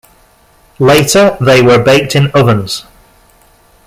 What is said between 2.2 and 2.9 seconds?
ovens.